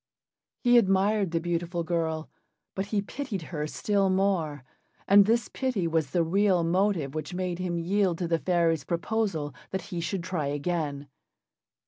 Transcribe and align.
He 0.63 0.79
admired 0.79 1.29
the 1.29 1.39
beautiful 1.39 1.83
girl, 1.83 2.27
but 2.73 2.87
he 2.87 3.03
pitied 3.03 3.43
her 3.53 3.67
still 3.67 4.09
more, 4.09 4.63
and 5.07 5.27
this 5.27 5.47
pity 5.47 5.87
was 5.87 6.09
the 6.09 6.23
real 6.23 6.63
motive 6.63 7.13
which 7.13 7.35
made 7.35 7.59
him 7.59 7.77
yield 7.77 8.17
to 8.17 8.27
the 8.27 8.39
fairy's 8.39 8.83
proposal 8.83 9.53
that 9.69 9.81
he 9.93 9.99
should 10.01 10.23
try 10.23 10.47
again. 10.47 11.07